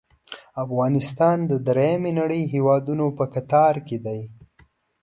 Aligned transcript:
افغانستان 0.63 1.37
د 1.49 1.51
دریمې 1.67 2.11
نړۍ 2.19 2.41
هیوادونو 2.53 3.05
په 3.17 3.25
کتار 3.33 3.75
کې 3.87 3.97
دی. 4.05 4.21